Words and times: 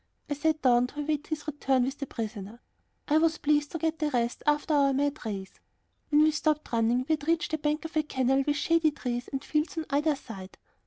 I 0.31 0.33
sat 0.33 0.63
down 0.63 0.87
to 0.87 0.99
await 1.01 1.27
his 1.27 1.45
return 1.45 1.83
with 1.83 1.99
the 1.99 2.07
prisoner. 2.07 2.59
I 3.07 3.19
was 3.19 3.37
pleased 3.37 3.71
to 3.73 3.77
get 3.77 4.01
a 4.01 4.09
rest 4.09 4.41
after 4.47 4.73
our 4.73 4.93
mad 4.93 5.23
race. 5.23 5.59
When 6.09 6.23
we 6.23 6.31
stopped 6.31 6.71
running 6.73 7.05
we 7.07 7.13
had 7.13 7.27
reached 7.27 7.51
the 7.51 7.59
bank 7.59 7.85
of 7.85 7.95
a 7.95 8.01
canal 8.01 8.41
with 8.47 8.55
shady 8.55 8.89
trees 8.89 9.27
and 9.27 9.43
fields 9.43 9.77
on 9.77 9.85
either 9.91 10.15
side. 10.15 10.57